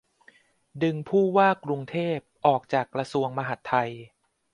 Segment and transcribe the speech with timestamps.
[0.83, 3.89] ดึง ผู้ว่ากรุงเทพ ออกจากกระทรวงมหาดไทย